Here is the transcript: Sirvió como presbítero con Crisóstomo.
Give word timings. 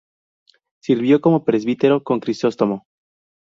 Sirvió 0.81 1.21
como 1.21 1.45
presbítero 1.45 2.01
con 2.01 2.19
Crisóstomo. 2.21 2.87